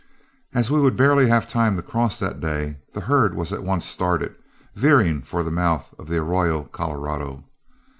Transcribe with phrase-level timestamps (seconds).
[0.51, 3.85] As we would barely have time to cross that day, the herd was at once
[3.85, 4.33] started,
[4.73, 7.43] veering for the mouth of the Arroyo Colorado.